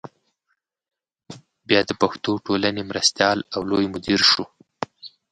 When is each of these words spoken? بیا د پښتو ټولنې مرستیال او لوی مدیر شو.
بیا 1.67 1.81
د 1.85 1.91
پښتو 2.01 2.31
ټولنې 2.45 2.83
مرستیال 2.91 3.37
او 3.55 3.61
لوی 3.69 3.85
مدیر 3.93 4.21
شو. 4.31 4.43